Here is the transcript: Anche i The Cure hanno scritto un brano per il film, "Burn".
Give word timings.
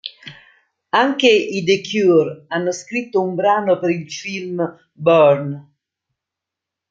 Anche 0.95 1.27
i 1.29 1.63
The 1.63 1.81
Cure 1.83 2.45
hanno 2.47 2.71
scritto 2.71 3.21
un 3.21 3.35
brano 3.35 3.77
per 3.77 3.91
il 3.91 4.11
film, 4.11 4.67
"Burn". 4.93 5.73